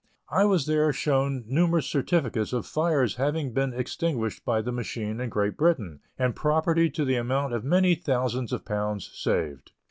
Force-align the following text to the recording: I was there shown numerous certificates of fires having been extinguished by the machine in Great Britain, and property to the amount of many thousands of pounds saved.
I 0.31 0.45
was 0.45 0.65
there 0.65 0.91
shown 0.91 1.43
numerous 1.45 1.85
certificates 1.85 2.53
of 2.53 2.65
fires 2.65 3.17
having 3.17 3.53
been 3.53 3.71
extinguished 3.71 4.43
by 4.43 4.63
the 4.63 4.71
machine 4.71 5.19
in 5.19 5.29
Great 5.29 5.55
Britain, 5.57 5.99
and 6.17 6.35
property 6.35 6.89
to 6.89 7.05
the 7.05 7.17
amount 7.17 7.53
of 7.53 7.63
many 7.63 7.93
thousands 7.93 8.51
of 8.51 8.65
pounds 8.65 9.11
saved. 9.13 9.73